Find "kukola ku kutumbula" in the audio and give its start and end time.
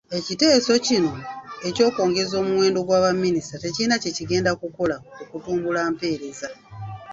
4.61-5.81